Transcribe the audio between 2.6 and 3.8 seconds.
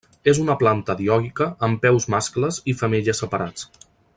i femelles separats.